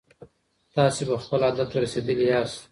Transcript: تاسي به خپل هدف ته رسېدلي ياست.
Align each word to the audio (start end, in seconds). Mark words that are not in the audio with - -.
تاسي 0.73 1.03
به 1.07 1.15
خپل 1.23 1.41
هدف 1.47 1.67
ته 1.71 1.77
رسېدلي 1.83 2.25
ياست. 2.31 2.59